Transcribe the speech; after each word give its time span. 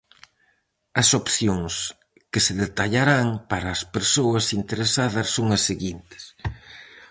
As 1.01 1.09
opcións 1.21 1.73
que 2.31 2.39
se 2.45 2.53
detallarán 2.63 3.27
para 3.51 3.67
as 3.75 3.81
persoas 3.95 4.45
interesadas 4.59 5.27
son 5.35 5.47
as 5.57 5.61
seguintes: 5.69 6.23